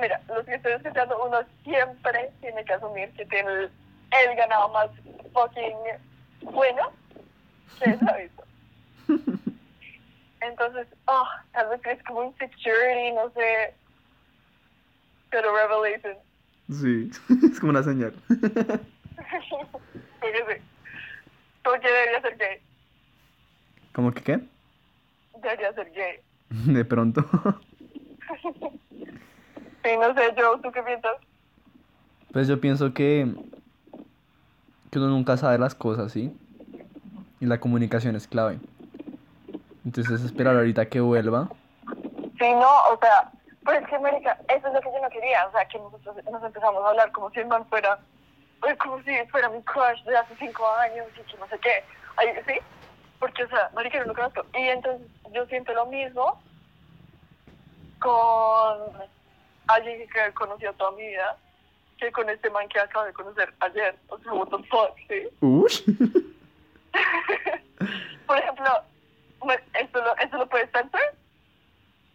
mira, 0.00 0.20
los 0.28 0.44
que 0.44 0.54
estoy 0.54 0.72
escuchando, 0.72 1.24
uno 1.24 1.38
siempre 1.64 2.32
tiene 2.40 2.64
que 2.64 2.72
asumir 2.72 3.12
que 3.14 3.26
tiene 3.26 3.50
el, 3.50 3.70
el 4.12 4.36
ganado 4.36 4.68
más 4.70 4.90
fucking 5.32 5.76
bueno 6.52 6.90
que 7.78 7.90
es 7.90 8.02
la 8.02 8.16
vida. 8.16 8.32
Entonces, 10.40 10.86
oh, 11.06 11.26
tal 11.52 11.68
vez 11.68 11.80
es 11.84 12.02
como 12.04 12.24
insecurity, 12.24 13.12
no 13.12 13.30
sé, 13.30 13.74
pero 15.30 15.54
revelation. 15.54 16.16
Sí, 16.70 17.10
es 17.50 17.60
como 17.60 17.70
una 17.70 17.82
señal. 17.82 18.12
Porque 20.20 20.44
sí. 20.48 20.62
¿Por 21.62 21.80
qué 21.80 21.88
debería 21.88 22.20
ser 22.20 22.36
gay? 22.36 22.58
¿Cómo 23.92 24.12
que 24.12 24.22
qué? 24.22 24.40
Debería 25.42 25.72
ser 25.74 25.90
gay. 25.92 26.20
De 26.72 26.84
pronto. 26.84 27.24
Sí, 29.82 29.96
no 29.98 30.14
sé, 30.14 30.34
yo, 30.36 30.58
¿tú 30.60 30.70
qué 30.72 30.82
piensas? 30.82 31.16
Pues 32.32 32.46
yo 32.46 32.60
pienso 32.60 32.92
que, 32.92 33.26
que 34.90 34.98
uno 34.98 35.08
nunca 35.08 35.36
sabe 35.36 35.58
las 35.58 35.74
cosas, 35.74 36.12
¿sí? 36.12 36.32
Y 37.40 37.46
la 37.46 37.58
comunicación 37.58 38.14
es 38.14 38.28
clave. 38.28 38.60
Entonces 39.84 40.22
esperar 40.22 40.56
ahorita 40.56 40.88
que 40.88 41.00
vuelva. 41.00 41.48
Sí, 42.38 42.52
no, 42.52 42.68
o 42.92 42.98
sea, 43.00 43.32
pero 43.70 43.84
es 43.84 43.88
que, 43.88 43.94
América, 43.94 44.36
eso 44.48 44.66
es 44.66 44.74
lo 44.74 44.80
que 44.80 44.92
yo 44.92 45.00
no 45.00 45.08
quería, 45.10 45.46
o 45.46 45.52
sea, 45.52 45.64
que 45.66 45.78
nosotros 45.78 46.16
nos 46.24 46.42
empezamos 46.42 46.84
a 46.84 46.88
hablar 46.88 47.12
como 47.12 47.30
si 47.30 47.38
el 47.38 47.46
man 47.46 47.64
fuera, 47.68 48.00
pues, 48.58 48.76
como 48.78 49.00
si 49.02 49.16
fuera 49.30 49.48
mi 49.48 49.62
crush 49.62 50.02
de 50.02 50.16
hace 50.16 50.34
cinco 50.40 50.68
años 50.72 51.06
y 51.16 51.22
que 51.22 51.36
no 51.38 51.46
sé 51.46 51.56
qué, 51.60 51.84
Ay, 52.16 52.30
¿sí? 52.48 52.54
Porque, 53.20 53.44
o 53.44 53.48
sea, 53.48 53.70
Marica, 53.72 54.00
no 54.00 54.06
lo 54.06 54.14
conozco. 54.14 54.44
Y 54.54 54.62
entonces 54.62 55.06
yo 55.32 55.46
siento 55.46 55.72
lo 55.72 55.86
mismo 55.86 56.42
con 58.00 58.92
alguien 59.68 60.08
que 60.08 60.26
he 60.26 60.32
conocido 60.32 60.72
toda 60.72 60.90
mi 60.92 61.06
vida, 61.06 61.36
que 61.98 62.10
con 62.10 62.28
este 62.28 62.50
man 62.50 62.68
que 62.68 62.80
acabo 62.80 63.04
de 63.04 63.12
conocer 63.12 63.54
ayer, 63.60 63.96
o 64.08 64.18
sea, 64.18 64.32
what 64.32 64.48
the 64.48 64.56
fuck, 64.64 64.98
¿sí? 65.06 65.28
Ush. 65.42 65.82
Por 68.26 68.36
ejemplo, 68.36 68.82
¿esto 69.74 70.02
lo, 70.02 70.16
esto 70.16 70.38
lo 70.38 70.48
puedes 70.48 70.68
censar? 70.72 71.14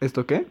¿Esto 0.01 0.25
qué? 0.25 0.45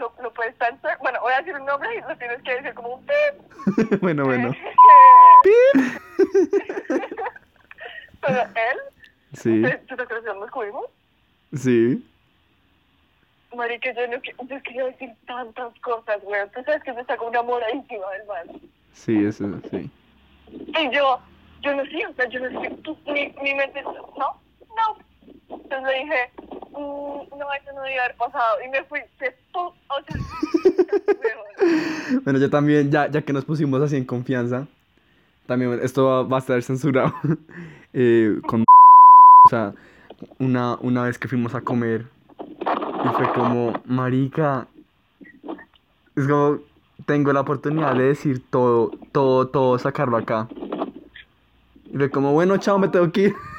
¿Lo, 0.00 0.12
¿Lo 0.22 0.32
puedes 0.32 0.56
censar? 0.58 0.98
Bueno, 1.00 1.20
voy 1.20 1.32
a 1.32 1.38
decir 1.38 1.54
un 1.54 1.64
nombre 1.66 1.94
y 1.94 2.00
lo 2.00 2.16
tienes 2.16 2.42
que 2.42 2.54
decir 2.56 2.74
como 2.74 2.96
un 2.96 3.06
pip. 3.06 4.00
bueno, 4.02 4.24
bueno. 4.24 4.52
Pero 8.20 8.40
él, 8.42 8.78
Sí, 9.32 9.62
¿tú 9.88 9.96
te 9.96 10.02
acuerdas 10.02 10.24
de 10.24 10.50
cubrimos? 10.50 10.84
sí. 11.54 12.06
Marica, 13.54 13.92
yo, 13.92 14.06
no, 14.06 14.16
yo 14.48 14.62
quería 14.62 14.84
decir 14.86 15.10
tantas 15.26 15.74
cosas, 15.80 16.22
güey. 16.22 16.40
Tú 16.50 16.62
sabes 16.64 16.82
que 16.84 16.92
me 16.92 17.04
sacó 17.04 17.26
una 17.26 17.42
moradísima 17.42 18.08
del 18.12 18.26
man. 18.26 18.60
Sí, 18.92 19.24
eso, 19.24 19.44
sí. 19.70 19.90
Y 20.48 20.90
yo, 20.94 21.20
yo 21.60 21.74
no 21.74 21.84
sé, 21.86 22.06
o 22.06 22.12
sea, 22.14 22.28
yo 22.28 22.38
no 22.48 22.60
sé, 22.60 22.70
tú- 22.82 22.96
mi, 23.06 23.28
mi 23.42 23.54
mente, 23.54 23.82
no, 23.82 23.92
no. 24.16 24.38
Entonces 25.48 25.82
le 25.82 25.98
dije, 26.04 26.30
mm, 26.72 27.38
no, 27.38 27.52
eso 27.54 27.72
no 27.74 27.82
debía 27.82 28.04
haber 28.04 28.16
pasado. 28.16 28.58
Y 28.64 28.68
me 28.68 28.84
fui, 28.84 29.00
pu- 29.52 29.72
o. 29.88 29.94
Bueno, 32.24 32.38
yo 32.38 32.50
también, 32.50 32.90
ya, 32.90 33.08
ya 33.10 33.22
que 33.22 33.32
nos 33.32 33.44
pusimos 33.44 33.80
así 33.82 33.96
en 33.96 34.04
confianza, 34.04 34.66
también 35.46 35.78
esto 35.82 36.06
va, 36.06 36.22
va 36.22 36.36
a 36.38 36.40
estar 36.40 36.62
censurado. 36.62 37.12
eh, 37.92 38.38
con 38.46 38.62
o 38.62 39.48
sea, 39.48 39.74
una, 40.38 40.76
una 40.80 41.02
vez 41.04 41.18
que 41.18 41.28
fuimos 41.28 41.54
a 41.54 41.60
comer 41.60 42.06
y 42.50 43.08
fue 43.16 43.32
como, 43.32 43.72
marica, 43.84 44.66
es 46.16 46.26
como, 46.26 46.58
tengo 47.06 47.32
la 47.32 47.40
oportunidad 47.40 47.94
de 47.94 48.04
decir 48.04 48.42
todo, 48.50 48.90
todo, 49.12 49.48
todo, 49.48 49.78
sacarlo 49.78 50.16
acá. 50.16 50.48
Y 51.92 51.96
fue 51.96 52.10
como, 52.10 52.32
bueno, 52.32 52.56
chao, 52.58 52.78
me 52.78 52.88
tengo 52.88 53.10
que 53.12 53.20
ir. 53.22 53.34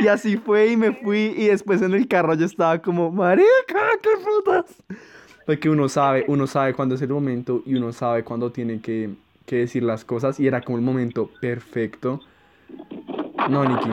Y 0.00 0.08
así 0.08 0.36
fue 0.36 0.68
y 0.68 0.76
me 0.76 0.92
fui 0.92 1.34
y 1.36 1.48
después 1.48 1.82
en 1.82 1.94
el 1.94 2.08
carro 2.08 2.34
yo 2.34 2.46
estaba 2.46 2.78
como, 2.80 3.10
marica, 3.10 3.80
qué 4.02 4.10
putas. 4.24 4.64
Porque 5.46 5.68
uno 5.68 5.88
sabe, 5.88 6.24
uno 6.28 6.46
sabe 6.46 6.74
cuándo 6.74 6.94
es 6.94 7.02
el 7.02 7.10
momento 7.10 7.62
y 7.66 7.74
uno 7.74 7.92
sabe 7.92 8.24
cuándo 8.24 8.50
tiene 8.52 8.80
que, 8.80 9.10
que 9.46 9.56
decir 9.56 9.82
las 9.82 10.04
cosas 10.04 10.38
y 10.40 10.46
era 10.46 10.60
como 10.60 10.78
el 10.78 10.84
momento 10.84 11.30
perfecto. 11.40 12.20
No, 13.48 13.64
Nikki. 13.64 13.90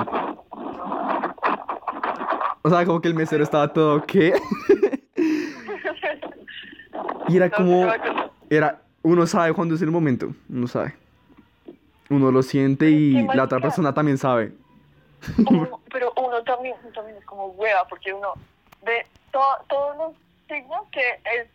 O 2.62 2.70
sea, 2.70 2.86
como 2.86 3.02
que 3.02 3.08
el 3.08 3.16
mesero 3.16 3.44
estaba 3.44 3.72
todo, 3.72 4.04
¿qué? 4.06 4.34
Y 7.30 7.36
era 7.36 7.50
como, 7.50 7.88
era, 8.50 8.82
uno 9.04 9.28
sabe 9.28 9.54
cuándo 9.54 9.76
es 9.76 9.82
el 9.82 9.92
momento, 9.92 10.34
uno 10.50 10.68
sabe. 10.68 10.94
Uno 12.10 12.32
lo 12.32 12.42
siente 12.42 12.90
y 12.90 13.14
Qué 13.14 13.36
la 13.36 13.44
otra 13.44 13.60
persona 13.60 13.94
también 13.94 14.18
sabe. 14.18 14.54
Uno- 15.50 15.82
pero 15.92 16.14
uno 16.18 16.44
también, 16.44 16.76
también 16.94 17.18
es 17.18 17.26
como 17.26 17.48
hueva, 17.48 17.86
porque 17.88 18.14
uno 18.14 18.34
ve 18.84 19.06
to- 19.32 19.66
todos 19.70 19.98
los 19.98 20.14
signos 20.48 20.88
que 20.92 21.02
es 21.36 21.48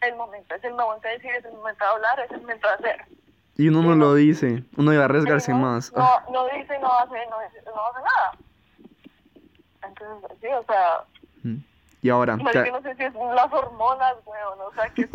el 0.00 0.16
momento, 0.16 0.54
es 0.54 0.64
el 0.64 0.74
momento 0.74 1.06
de 1.08 1.14
decir, 1.14 1.30
es 1.32 1.44
el 1.44 1.52
momento 1.52 1.84
de 1.84 1.90
hablar, 1.90 2.20
es 2.20 2.30
el 2.30 2.40
momento 2.40 2.66
de 2.68 2.74
hacer. 2.74 3.04
Y 3.56 3.68
uno 3.68 3.82
no 3.82 3.94
lo 3.94 4.14
dice, 4.14 4.64
uno 4.78 4.92
iba 4.94 5.02
a 5.02 5.04
arriesgarse 5.04 5.52
no, 5.52 5.58
más. 5.58 5.92
Ah, 5.94 6.24
No, 6.30 6.44
no 6.44 6.58
dice, 6.58 6.78
no 6.78 6.90
hace, 6.98 7.18
no, 7.28 7.36
dice, 7.40 7.62
no 7.66 7.86
hace 7.86 7.98
nada. 8.02 8.32
Entonces, 9.86 10.38
sí, 10.40 10.46
o 10.48 10.64
sea, 10.64 11.04
mm. 11.42 11.56
Y 12.02 12.08
ahora, 12.08 12.36
no 12.36 12.50
sé 12.50 12.94
si 12.96 13.02
es 13.04 13.12
las 13.14 13.52
hormonas, 13.52 14.14
weón, 14.24 14.58
o 14.66 14.72
sea, 14.74 14.88
que... 14.88 15.06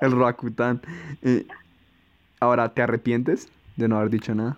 el 0.04 0.18
Rakután. 0.18 0.82
Eh, 1.22 1.46
ahora, 2.40 2.68
¿te 2.70 2.82
arrepientes 2.82 3.48
de 3.76 3.86
no 3.86 3.96
haber 3.98 4.10
dicho 4.10 4.34
nada? 4.34 4.56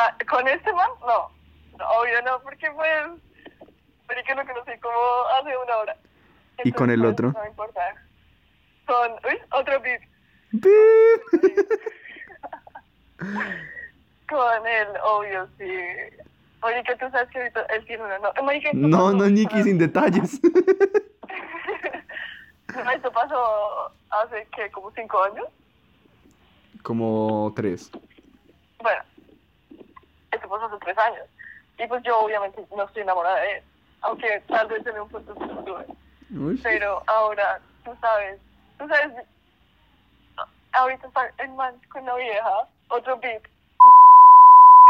Ah, 0.00 0.16
¿Con 0.30 0.48
este 0.48 0.72
man? 0.72 0.88
No. 1.00 1.30
No, 1.76 1.90
obvio 1.90 2.22
no, 2.22 2.40
porque 2.42 2.70
pues... 2.70 3.08
Marica 4.08 4.34
lo 4.34 4.46
conocí 4.46 4.80
como 4.80 4.96
hace 5.38 5.54
una 5.58 5.76
hora. 5.76 5.94
¿Y 6.64 6.72
con 6.72 6.90
el 6.90 7.00
pues, 7.00 7.12
otro? 7.12 7.32
No 7.32 7.42
me 7.42 7.48
importa. 7.48 7.80
Con... 8.86 9.12
Uy, 9.12 9.38
otro 9.52 9.78
beat. 9.80 10.00
Con 14.28 14.66
él, 14.66 14.88
obvio, 15.04 15.48
sí. 15.58 15.70
Marica, 16.62 16.96
tú 16.96 17.10
sabes 17.10 17.28
que 17.30 17.40
ahorita 17.40 17.60
él 17.62 17.84
tiene 17.84 18.04
una... 18.04 18.18
No, 18.20 18.32
Marica, 18.42 18.70
No, 18.72 19.12
no, 19.12 19.28
Nikki, 19.28 19.62
sin 19.62 19.76
detalles. 19.78 20.40
No, 22.72 22.88
esto 22.92 23.10
pasó 23.10 23.90
hace, 24.10 24.46
¿qué? 24.54 24.70
Como 24.70 24.92
cinco 24.92 25.20
años. 25.24 25.46
Como 26.84 27.52
tres. 27.56 27.90
Bueno, 28.80 29.02
pasó 30.50 30.66
hace 30.66 30.84
tres 30.84 30.98
años. 30.98 31.26
Y 31.78 31.86
pues 31.86 32.02
yo 32.02 32.18
obviamente 32.20 32.64
no 32.76 32.84
estoy 32.84 33.02
enamorada 33.02 33.40
de 33.40 33.58
él. 33.58 33.62
Aunque 34.02 34.42
tal 34.48 34.68
vez 34.68 34.86
en 34.86 35.00
un 35.00 35.08
punto 35.08 35.34
sí 35.34 35.44
estuve. 35.44 35.86
Pero 36.62 37.02
ahora, 37.06 37.60
tú 37.84 37.96
sabes, 38.00 38.38
tú 38.78 38.86
sabes, 38.88 39.12
ahorita 40.72 41.06
está 41.06 41.30
el 41.38 41.50
man 41.50 41.74
con 41.90 42.04
la 42.04 42.14
vieja, 42.16 42.68
otro 42.88 43.18
beat. 43.18 43.42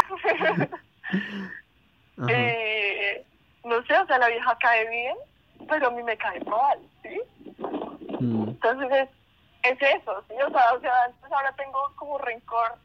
Eh, 2.29 3.25
no 3.63 3.81
sé, 3.83 3.97
o 3.97 4.05
sea, 4.05 4.19
la 4.19 4.27
vieja 4.27 4.55
cae 4.59 4.87
bien, 4.89 5.17
pero 5.67 5.87
a 5.87 5.91
mí 5.91 6.03
me 6.03 6.15
cae 6.17 6.39
mal, 6.41 6.79
¿sí? 7.01 7.19
Mm. 8.19 8.49
Entonces 8.49 8.91
es, 8.91 9.09
es 9.71 9.81
eso, 9.81 10.23
¿sí? 10.27 10.35
O 10.35 10.51
sea, 10.51 10.73
o 10.73 10.79
sea, 10.81 11.05
entonces 11.07 11.31
ahora 11.31 11.51
tengo 11.53 11.79
como 11.95 12.19
rencor 12.19 12.75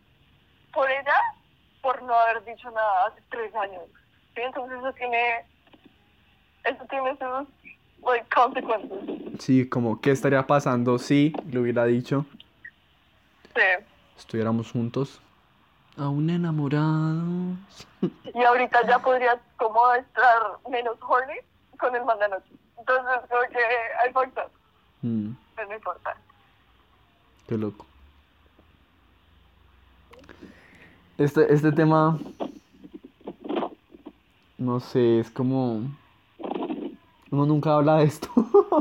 por 0.72 0.90
ella 0.90 1.25
por 1.96 2.02
no 2.06 2.14
haber 2.14 2.44
dicho 2.44 2.70
nada 2.70 3.06
hace 3.06 3.22
tres 3.30 3.54
años, 3.54 3.82
¿sí? 4.34 4.42
Entonces 4.42 4.78
eso 4.78 4.92
tiene, 4.92 5.44
eso 6.64 6.84
tiene 6.90 7.10
sus, 7.16 7.48
like, 8.04 8.26
consequences, 8.34 9.40
Sí, 9.40 9.68
como, 9.68 10.00
¿qué 10.00 10.10
estaría 10.10 10.46
pasando 10.46 10.98
si 10.98 11.32
le 11.50 11.60
hubiera 11.60 11.84
dicho? 11.84 12.26
sí. 13.54 13.84
Estuviéramos 14.18 14.72
juntos. 14.72 15.20
Aún 15.98 16.28
enamorados. 16.30 17.56
Y 18.34 18.42
ahorita 18.42 18.86
ya 18.86 18.98
podrías 18.98 19.38
como 19.56 19.92
estar 19.94 20.42
menos 20.70 20.96
horny 21.00 21.34
con 21.78 21.94
el 21.96 22.04
man 22.04 22.18
de. 22.18 22.26
Entonces 22.78 23.20
creo 23.28 23.40
que 23.50 23.58
hay 24.02 24.12
fucked 24.12 24.42
up, 24.42 24.50
Mm, 25.02 25.32
pero 25.54 25.68
no 25.68 25.74
importa. 25.74 26.16
qué 27.46 27.56
loco. 27.58 27.86
Este, 31.18 31.52
este 31.52 31.72
tema, 31.72 32.18
no 34.58 34.80
sé, 34.80 35.20
es 35.20 35.30
como... 35.30 35.82
Uno 37.30 37.46
nunca 37.46 37.74
habla 37.76 37.96
de 37.96 38.04
esto. 38.04 38.28
no, 38.36 38.80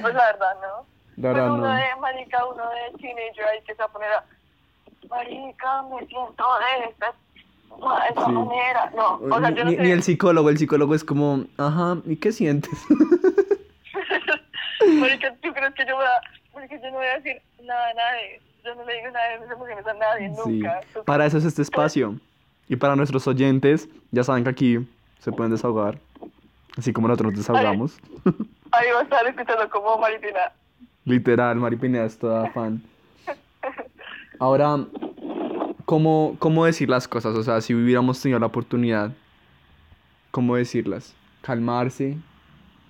pues 0.00 0.14
la 0.14 0.26
verdad, 0.26 0.54
no. 0.60 0.86
La 1.16 1.32
Pues 1.32 1.34
verdad, 1.34 1.52
uno 1.52 1.66
no. 1.68 1.74
de 1.74 1.84
marica, 2.00 2.44
uno 2.46 2.62
de 2.68 2.98
teenager 2.98 3.44
ahí 3.46 3.60
que 3.66 3.74
se 3.74 3.78
va 3.78 3.86
a 3.86 3.92
poner 3.92 4.10
a 4.12 4.24
marica, 5.08 5.82
me 5.82 6.06
siento 6.06 6.44
de 6.58 6.84
esta, 6.90 7.06
de 7.06 8.08
esta 8.08 8.24
Sí. 8.26 8.32
manera. 8.32 8.90
No, 8.94 9.14
o 9.16 9.40
sea, 9.40 9.50
Ni, 9.50 9.56
yo 9.56 9.64
no 9.64 9.70
ni- 9.70 9.76
sé. 9.76 9.82
ni 9.82 9.90
el 9.90 10.02
psicólogo, 10.02 10.50
el 10.50 10.58
psicólogo 10.58 10.94
es 10.94 11.04
como, 11.04 11.44
ajá, 11.56 11.96
¿y 12.04 12.16
qué 12.16 12.32
sientes? 12.32 12.78
marica, 15.00 15.34
¿tú 15.42 15.52
crees 15.52 15.74
que 15.74 15.86
yo 15.86 15.96
voy 15.96 16.04
a, 16.04 16.54
marica, 16.54 16.76
yo 16.76 16.90
no 16.90 16.98
voy 16.98 17.06
a 17.06 17.18
decir 17.18 17.40
nada 17.64 17.88
a 17.90 17.94
nadie? 17.94 18.40
Yo 18.68 18.74
no 18.74 18.84
le 18.84 18.96
digo 18.96 19.10
nada 19.10 19.30
de 19.30 19.40
mis 19.40 19.50
emociones 19.50 19.86
a 19.86 19.94
nadie, 19.94 20.28
nunca. 20.28 20.80
¿Tú 20.92 21.02
para 21.04 21.24
eso 21.24 21.38
es 21.38 21.46
este 21.46 21.62
espacio. 21.62 22.16
Y 22.68 22.76
para 22.76 22.96
nuestros 22.96 23.26
oyentes, 23.26 23.88
ya 24.10 24.22
saben 24.22 24.44
que 24.44 24.50
aquí 24.50 24.88
se 25.20 25.32
pueden 25.32 25.52
desahogar. 25.52 25.98
Así 26.76 26.92
como 26.92 27.08
nosotros 27.08 27.32
nos 27.32 27.38
desahogamos. 27.38 27.98
Ahí 28.72 28.90
va 28.92 29.00
a 29.00 29.02
estar 29.04 29.26
escuchando 29.26 29.70
como 29.70 29.96
Maritina. 29.96 30.52
Literal, 31.06 31.56
Mari 31.56 31.76
Pineda 31.76 32.04
es 32.04 32.18
toda 32.18 32.50
fan. 32.50 32.82
Ahora, 34.38 34.84
¿cómo, 35.86 36.36
¿cómo 36.38 36.66
decir 36.66 36.90
las 36.90 37.08
cosas? 37.08 37.34
O 37.36 37.42
sea, 37.42 37.62
si 37.62 37.74
hubiéramos 37.74 38.20
tenido 38.20 38.38
la 38.38 38.46
oportunidad, 38.46 39.12
¿cómo 40.30 40.56
decirlas? 40.56 41.16
Calmarse, 41.40 42.18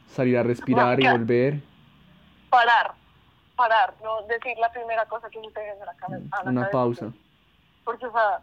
salir 0.08 0.38
a 0.38 0.42
respirar 0.42 1.00
y 1.00 1.06
volver, 1.06 1.60
Parar, 2.50 2.94
parar, 3.58 3.92
no 4.02 4.22
decir 4.22 4.56
la 4.58 4.70
primera 4.70 5.04
cosa 5.06 5.28
que 5.28 5.40
se 5.40 5.50
te 5.50 5.60
viene 5.62 5.82
a 5.82 5.86
la 5.86 5.94
cabeza. 5.94 6.24
a 6.30 6.44
la 6.44 6.50
una 6.50 6.60
cabeza. 6.62 6.72
pausa. 6.78 7.06
Porque, 7.84 8.06
o 8.06 8.12
sea, 8.12 8.40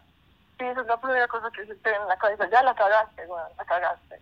si 0.58 0.64
esa 0.66 0.80
es 0.82 0.86
la 0.86 1.00
primera 1.00 1.26
cosa 1.26 1.50
que 1.50 1.66
se 1.66 1.74
te 1.74 1.88
viene 1.88 2.02
en 2.04 2.08
la 2.08 2.18
cabeza, 2.18 2.48
ya 2.50 2.62
la 2.62 2.74
cagaste, 2.74 3.26
bueno, 3.26 3.46
la 3.56 3.64
cagaste. 3.64 4.20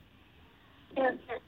Y 0.96 1.00
es 1.00 1.20
que, 1.26 1.42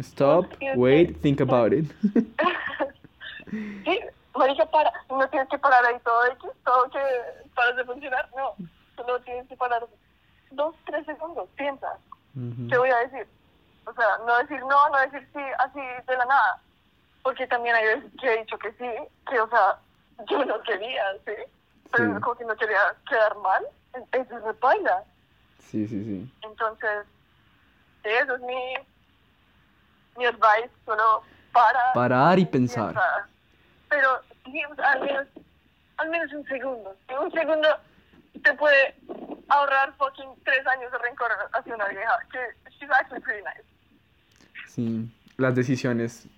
Stop, 0.00 0.46
wait, 0.74 1.22
think 1.22 1.40
about 1.40 1.72
it. 1.72 1.90
sí, 3.50 4.00
marica, 4.36 4.66
para, 4.66 4.92
no 5.08 5.26
tienes 5.30 5.48
que 5.48 5.58
parar 5.58 5.86
ahí 5.86 5.96
todo 6.04 6.26
X, 6.26 6.50
todo 6.64 6.90
que 6.90 7.00
paras 7.54 7.76
de 7.76 7.84
funcionar, 7.84 8.28
no, 8.36 8.54
solo 8.96 9.20
tienes 9.20 9.48
que 9.48 9.56
parar 9.56 9.86
dos, 10.50 10.74
tres 10.84 11.06
segundos, 11.06 11.48
piensa, 11.56 11.96
Ujú. 12.34 12.68
¿qué 12.68 12.76
voy 12.76 12.90
a 12.90 12.98
decir? 12.98 13.26
O 13.86 13.92
sea, 13.94 14.18
no 14.26 14.36
decir 14.38 14.60
no, 14.60 14.88
no 14.90 14.98
decir 14.98 15.26
sí, 15.32 15.40
así 15.60 15.80
de 15.80 16.16
la 16.16 16.24
nada. 16.26 16.60
Porque 17.26 17.44
también 17.48 17.74
hay 17.74 17.84
veces 17.86 18.12
que 18.20 18.32
he 18.32 18.38
dicho 18.38 18.56
que 18.56 18.70
sí, 18.74 18.88
que, 19.28 19.40
o 19.40 19.48
sea, 19.50 19.76
yo 20.30 20.44
no 20.44 20.62
quería, 20.62 21.02
¿sí? 21.24 21.32
Pero 21.90 22.14
Sí. 22.14 22.20
como 22.20 22.36
que 22.36 22.44
no 22.44 22.54
quería 22.54 22.94
quedar 23.08 23.36
mal, 23.38 23.66
eso 24.12 24.40
se 24.44 24.52
baila. 24.60 25.02
Sí, 25.58 25.88
sí, 25.88 26.04
sí. 26.04 26.32
Entonces, 26.42 27.04
sí, 28.04 28.10
eso 28.10 28.36
es 28.36 28.40
mi, 28.42 28.74
mi 30.18 30.24
advice, 30.26 30.70
solo 30.84 31.24
para... 31.52 31.92
Parar 31.94 32.38
y 32.38 32.46
pensar. 32.46 32.94
Pero, 33.88 34.20
sí, 34.44 34.64
o 34.64 34.74
sea, 34.76 34.92
al 34.92 35.00
menos, 35.00 35.26
al 35.96 36.08
menos 36.10 36.32
un 36.32 36.46
segundo. 36.46 36.96
Un 37.20 37.32
segundo 37.32 37.68
te 38.44 38.54
puede 38.54 38.94
ahorrar 39.48 39.92
fucking 39.96 40.30
tres 40.44 40.64
años 40.68 40.92
de 40.92 40.98
rencor 40.98 41.32
hacia 41.54 41.74
una 41.74 41.88
vieja, 41.88 42.18
que 42.30 42.70
she's 42.78 42.88
actually 42.88 43.20
pretty 43.20 43.42
nice. 43.42 43.64
Sí, 44.68 45.12
las 45.38 45.56
decisiones 45.56 46.28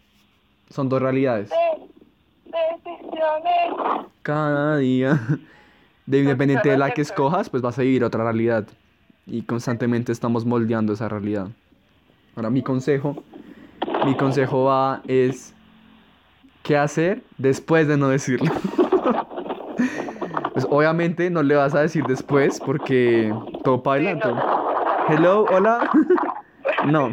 son 0.71 0.89
dos 0.89 1.01
realidades. 1.01 1.51
De- 1.51 1.89
decisiones. 2.47 4.07
Cada 4.23 4.77
día, 4.79 5.21
de 6.07 6.19
independiente 6.19 6.69
de 6.69 6.79
la 6.79 6.91
que 6.93 7.03
escojas, 7.03 7.49
pues 7.51 7.63
vas 7.63 7.79
a 7.79 7.83
vivir 7.83 8.05
otra 8.05 8.25
realidad. 8.25 8.67
Y 9.27 9.43
constantemente 9.43 10.13
estamos 10.13 10.45
moldeando 10.45 10.93
esa 10.93 11.09
realidad. 11.09 11.49
Ahora, 12.35 12.51
mi 12.51 12.63
consejo, 12.63 13.23
mi 14.05 14.17
consejo 14.17 14.65
va 14.65 15.03
es 15.07 15.55
qué 16.63 16.77
hacer 16.77 17.23
después 17.37 17.89
de 17.89 17.97
no 17.97 18.09
decirlo. 18.09 18.53
Pues 20.53 20.67
obviamente 20.73 21.31
no 21.31 21.45
le 21.45 21.55
vas 21.55 21.73
a 21.77 21.83
decir 21.83 22.05
después 22.09 22.59
porque 22.59 23.33
todo 23.63 23.79
baila. 23.79 24.11
Sí, 24.11 24.17
no. 24.17 24.21
todo. 24.23 24.69
Hello, 25.09 25.47
hola. 25.53 25.89
No, 26.85 27.13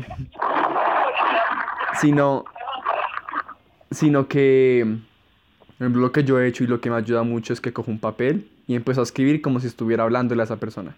sino, 2.02 2.46
sino 3.92 4.28
que 4.28 4.98
lo 5.80 6.12
que 6.12 6.24
yo 6.24 6.40
he 6.40 6.48
hecho 6.48 6.64
y 6.64 6.68
lo 6.68 6.80
que 6.82 6.90
me 6.90 6.96
ayuda 6.98 7.24
mucho 7.24 7.54
es 7.54 7.62
que 7.62 7.74
cojo 7.74 7.92
un 7.92 8.00
papel 8.00 8.50
y 8.68 8.76
empiezo 8.76 9.02
a 9.02 9.04
escribir 9.04 9.42
como 9.42 9.60
si 9.60 9.68
estuviera 9.68 10.04
hablándole 10.04 10.42
a 10.42 10.46
esa 10.46 10.58
persona. 10.60 10.96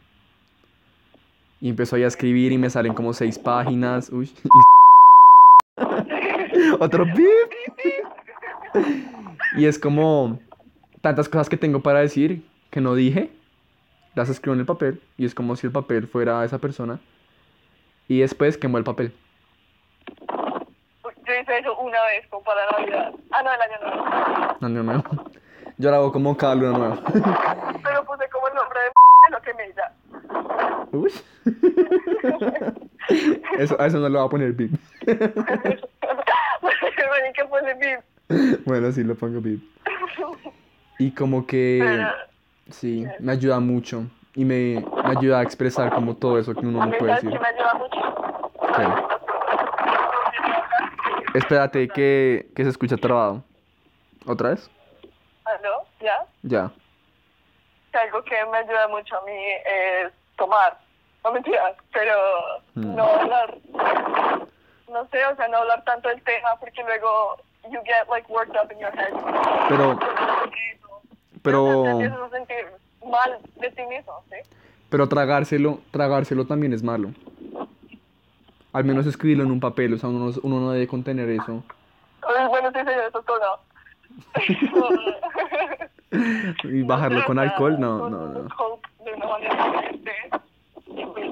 Y 1.60 1.70
empiezo 1.70 1.96
ahí 1.96 2.04
a 2.04 2.08
escribir 2.08 2.52
y 2.52 2.58
me 2.58 2.70
salen 2.70 2.94
como 2.94 3.14
seis 3.14 3.40
páginas. 3.40 4.10
Uy. 4.12 4.32
y- 4.44 4.50
Otro 6.80 7.06
pip. 7.06 8.86
Y 9.58 9.66
es 9.66 9.80
como 9.80 10.40
tantas 11.02 11.28
cosas 11.30 11.50
que 11.50 11.58
tengo 11.58 11.82
para 11.82 12.00
decir 12.00 12.44
que 12.70 12.82
no 12.82 12.94
dije. 12.96 13.32
Las 14.16 14.30
escribo 14.30 14.54
en 14.54 14.60
el 14.62 14.66
papel 14.66 15.02
y 15.18 15.26
es 15.26 15.34
como 15.36 15.56
si 15.56 15.68
el 15.68 15.72
papel 15.74 16.08
fuera 16.08 16.44
esa 16.46 16.60
persona. 16.60 17.00
Y 18.08 18.20
después 18.20 18.58
quemo 18.58 18.78
el 18.78 18.84
papel. 18.84 19.12
Una 21.98 22.06
vez, 22.06 22.28
como 22.30 22.44
para 22.44 22.62
Navidad. 22.78 23.12
Ah, 23.32 23.42
no, 23.42 23.52
el 23.54 23.62
año 23.62 23.78
nuevo. 23.82 24.06
Año 24.62 24.84
nuevo. 24.84 25.04
Yo 25.80 25.90
lo 25.90 25.96
hago 25.98 26.12
como 26.12 26.38
cada 26.38 26.54
luna 26.56 26.78
nueva. 26.78 26.98
Pero 27.84 28.04
puse 28.06 28.30
como 28.30 28.48
el 28.48 28.54
nombre 28.54 28.80
de 28.82 28.92
lo 29.32 29.42
que 29.42 29.54
me 29.56 29.74
ya. 29.74 29.92
Uy. 30.92 31.12
Eso, 33.58 33.80
a 33.82 33.88
eso 33.88 33.98
no 33.98 34.10
le 34.10 34.18
voy 34.18 34.28
a 34.28 34.30
poner 34.30 34.54
bip. 34.54 34.74
que 35.06 35.16
puse 37.46 37.74
bip. 37.76 38.00
Bueno, 38.66 38.92
sí, 38.92 39.04
lo 39.04 39.16
pongo 39.16 39.42
bip. 39.42 39.64
Y 41.00 41.12
como 41.12 41.48
que 41.48 41.80
Pero 41.84 42.10
sí, 42.70 43.08
me 43.20 43.32
ayuda 43.32 43.60
mucho. 43.60 44.04
Y 44.36 44.46
me, 44.46 44.86
me 45.04 45.18
ayuda 45.18 45.40
a 45.40 45.44
expresar 45.44 45.92
como 45.94 46.16
todo 46.16 46.38
eso 46.38 46.54
que 46.54 46.66
uno 46.66 46.86
no 46.86 46.92
puede 46.98 47.16
sabes 47.18 47.22
que 47.22 47.28
decir. 47.28 47.42
me 47.42 47.48
ayuda 47.48 47.74
mucho. 47.74 48.00
Ok. 48.60 49.17
Espérate 51.34 51.88
que, 51.90 52.48
que 52.56 52.64
se 52.64 52.70
escucha 52.70 52.98
trabado. 52.98 53.44
¿Otra 54.26 54.50
vez? 54.50 54.70
¿Aló? 55.46 55.84
¿Ya? 56.02 56.26
Ya. 56.44 56.72
Que 57.92 57.98
algo 57.98 58.24
que 58.24 58.36
me 58.52 58.58
ayuda 58.58 58.88
mucho 58.90 59.18
a 59.18 59.26
mí 59.26 59.34
es 59.66 60.12
tomar. 60.38 60.78
No 61.24 61.32
mentiras, 61.32 61.76
pero 61.94 62.14
Mm. 62.76 62.96
no 62.96 63.04
hablar. 63.04 63.58
No 64.92 65.06
sé, 65.12 65.26
o 65.26 65.36
sea, 65.36 65.48
no 65.50 65.58
hablar 65.58 65.84
tanto 65.84 66.10
del 66.10 66.22
tema 66.24 66.56
porque 66.60 66.82
luego 66.84 67.38
you 67.72 67.80
get 67.86 68.08
like 68.10 68.32
worked 68.32 68.56
up 68.56 68.72
in 68.72 68.80
your 68.80 68.92
head. 68.98 69.14
Pero, 69.68 70.00
pero, 71.42 71.84
te 71.84 71.90
empiezas 71.92 72.20
a 72.20 72.30
sentir 72.30 72.66
mal 73.06 73.38
de 73.56 73.70
ti 73.72 73.82
mismo, 73.86 74.24
¿sí? 74.30 74.38
pero 74.90 75.08
tragárselo, 75.10 75.80
tragárselo 75.92 76.46
también 76.46 76.72
es 76.74 76.82
malo. 76.84 77.10
Al 78.78 78.86
menos 78.86 79.06
escribirlo 79.08 79.44
en 79.44 79.50
un 79.52 79.60
papel, 79.60 79.96
o 79.96 79.98
sea, 79.98 80.08
uno, 80.10 80.28
no- 80.30 80.34
uno 80.44 80.60
no 80.62 80.72
debe 80.72 80.88
contener 80.88 81.30
eso. 81.32 81.64
Ay, 82.22 82.48
Bueno, 82.48 82.70
sí, 82.72 82.78
señor, 82.78 83.04
eso 83.10 83.20
es 83.20 83.26
todo. 83.26 83.60
Y 86.64 86.84
bajarlo 86.84 87.26
con 87.26 87.38
alcohol, 87.40 87.78
no, 87.80 88.10
no, 88.10 88.28
no. 88.28 88.48
Y 90.96 91.06
pues, 91.06 91.26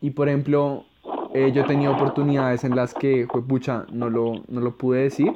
Y 0.00 0.10
por 0.10 0.28
ejemplo, 0.28 0.84
eh, 1.34 1.52
yo 1.54 1.62
he 1.62 1.64
tenido 1.64 1.92
oportunidades 1.92 2.64
en 2.64 2.74
las 2.76 2.94
que, 2.94 3.26
pucha, 3.48 3.86
no 3.92 4.10
lo, 4.10 4.42
no 4.48 4.60
lo 4.60 4.76
pude 4.76 5.02
decir. 5.04 5.32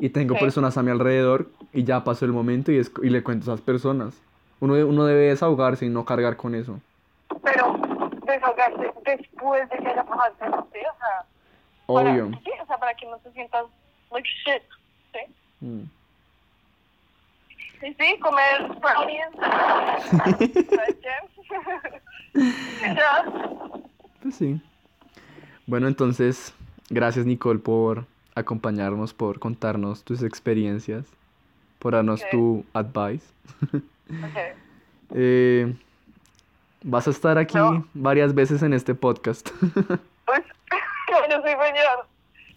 Y 0.00 0.10
tengo 0.10 0.34
Sí. 0.34 0.40
personas 0.40 0.76
a 0.76 0.82
mi 0.82 0.90
alrededor 0.90 1.48
y 1.72 1.84
ya 1.84 2.04
pasó 2.04 2.24
el 2.26 2.32
momento 2.32 2.70
y, 2.72 2.78
es- 2.78 2.92
y 3.02 3.08
le 3.08 3.22
cuento 3.22 3.50
a 3.50 3.54
esas 3.54 3.64
personas. 3.64 4.20
Uno, 4.60 4.74
uno 4.86 5.04
debe 5.04 5.28
desahogarse 5.28 5.86
y 5.86 5.90
no 5.90 6.04
cargar 6.04 6.36
con 6.36 6.54
eso. 6.54 6.80
Después 9.06 9.68
de 9.70 9.78
que 9.78 9.88
haya 9.88 10.04
pasado 10.04 10.34
el 10.40 10.52
¿sí? 10.72 10.86
O 10.86 10.98
sea, 10.98 11.26
Obvio. 11.86 12.30
Para, 12.30 12.42
sí, 12.42 12.50
o 12.62 12.66
sea, 12.66 12.78
para 12.78 12.94
que 12.94 13.06
no 13.06 13.16
te 13.18 13.32
sientas 13.32 13.66
like 14.10 14.28
shit, 14.44 14.62
¿sí? 15.12 15.20
Mm. 15.60 15.84
Sí, 17.80 17.96
sí, 17.98 18.18
comer 18.20 18.68
brownies. 18.80 19.28
Pues 24.22 24.34
sí. 24.34 24.60
Bueno, 25.66 25.86
entonces, 25.86 26.52
gracias 26.90 27.26
Nicole 27.26 27.60
por 27.60 28.06
acompañarnos, 28.34 29.14
por 29.14 29.38
contarnos 29.38 30.02
tus 30.02 30.22
experiencias, 30.22 31.06
por 31.78 31.94
darnos 31.94 32.22
tu 32.30 32.64
advice. 32.72 33.26
Okay. 34.08 34.52
Eh, 35.16 35.74
vas 36.86 37.06
a 37.08 37.10
estar 37.10 37.36
aquí 37.36 37.58
No. 37.58 37.86
varias 37.94 38.34
veces 38.34 38.62
en 38.62 38.72
este 38.72 38.94
podcast. 38.94 39.50
Pues, 40.26 40.42
yo 41.30 41.40
soy 41.40 41.50
señor. 41.52 42.06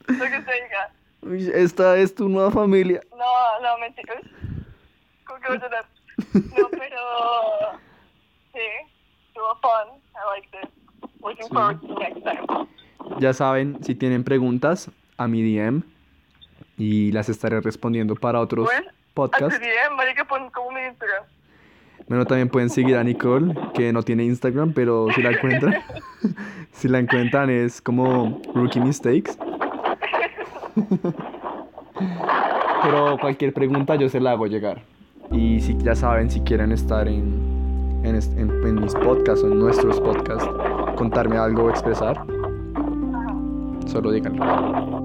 Lo 0.08 0.26
que 0.26 0.42
se 0.42 0.54
diga. 0.64 0.92
Uy, 1.22 1.52
Esta 1.54 1.98
es 1.98 2.16
tu 2.16 2.28
nueva 2.28 2.50
familia. 2.50 3.00
No, 3.12 3.62
no, 3.62 3.78
mentiras. 3.78 4.24
¿Cómo 5.28 5.40
que 5.40 5.48
voy 5.50 5.58
a 5.58 5.62
llorar? 5.62 5.86
No, 6.58 6.68
pero... 6.72 6.98
Sí, 8.54 8.60
estuvo 9.28 9.56
fun. 9.62 10.02
I 10.16 10.40
liked 10.42 10.64
it. 10.64 10.70
Looking 11.22 11.44
Sí. 11.44 11.50
forward 11.54 11.80
to 11.82 12.00
next 12.00 12.24
time. 12.24 12.68
Ya 13.20 13.34
saben, 13.34 13.78
si 13.84 13.94
tienen 13.94 14.24
preguntas, 14.24 14.90
a 15.18 15.28
mi 15.28 15.44
DM 15.44 15.84
y 16.78 17.12
las 17.12 17.30
estaré 17.30 17.62
respondiendo 17.62 18.16
para 18.16 18.40
otros 18.40 18.66
Pues, 18.68 18.82
podcasts. 19.14 19.56
Así 19.56 19.64
bien, 19.64 19.96
marica, 19.96 20.26
pon 20.26 20.50
como 20.50 20.72
mi 20.72 20.82
Instagram. 20.82 21.24
Bueno, 22.10 22.26
también 22.26 22.50
pueden 22.50 22.72
seguir 22.72 22.98
a 22.98 23.04
Nicole, 23.04 23.56
que 23.76 23.94
no 23.94 24.02
tiene 24.02 24.26
Instagram, 24.26 24.74
pero 24.74 25.08
si 25.16 25.22
la 25.22 25.30
encuentran, 25.30 25.76
si 26.72 26.88
la 26.88 26.98
encuentran 26.98 27.52
es 27.52 27.82
como 27.82 28.42
Rookie 28.56 28.82
Mistakes. 28.82 29.38
Pero 32.82 33.18
cualquier 33.20 33.54
pregunta 33.54 33.96
yo 33.96 34.08
se 34.08 34.22
la 34.22 34.32
hago 34.32 34.48
llegar. 34.48 34.82
Y 35.32 35.60
si 35.60 35.78
ya 35.80 35.94
saben, 35.96 36.32
si 36.32 36.40
quieren 36.40 36.72
estar 36.72 37.10
en, 37.10 38.02
en, 38.04 38.16
en 38.16 38.82
mis 38.82 38.96
podcasts 38.96 39.44
o 39.44 39.52
en 39.52 39.60
nuestros 39.60 40.00
podcasts, 40.00 40.50
contarme 40.96 41.38
algo 41.38 41.64
o 41.64 41.70
expresar, 41.70 42.24
solo 43.86 44.12
díganlo. 44.12 44.99